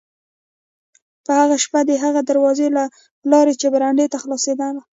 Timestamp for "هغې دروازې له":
2.03-2.83